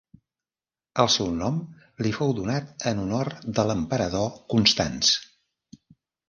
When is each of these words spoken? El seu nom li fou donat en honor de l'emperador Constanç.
El 1.01 1.09
seu 1.15 1.27
nom 1.41 1.59
li 2.05 2.13
fou 2.19 2.33
donat 2.39 2.87
en 2.93 3.03
honor 3.03 3.29
de 3.59 3.67
l'emperador 3.73 4.27
Constanç. 4.55 5.13